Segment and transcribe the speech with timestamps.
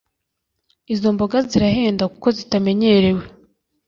[0.93, 3.23] izomboga zirahenda kuko zitamenyerewe